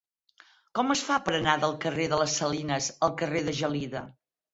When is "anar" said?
1.39-1.53